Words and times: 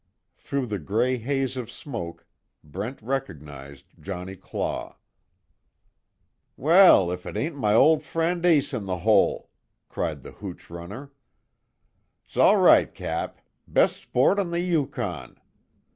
Through 0.35 0.65
the 0.65 0.79
grey 0.79 1.17
haze 1.17 1.55
of 1.55 1.69
smoke, 1.69 2.25
Brent 2.63 2.99
recognized 3.03 3.85
Johnnie 3.99 4.35
Claw. 4.35 4.95
"Well, 6.57 7.11
if 7.11 7.27
it 7.27 7.37
ain't 7.37 7.55
my 7.55 7.75
ol' 7.75 7.99
friend 7.99 8.43
Ace 8.43 8.73
In 8.73 8.87
The 8.87 8.97
Hole!" 9.05 9.51
cried 9.89 10.23
the 10.23 10.31
hooch 10.31 10.71
runner. 10.71 11.11
"'S 12.27 12.35
all 12.35 12.57
right 12.57 12.91
Cap! 12.91 13.41
Best 13.67 13.97
sport 14.01 14.39
on 14.39 14.49
the 14.49 14.61
Yukon!" 14.61 15.39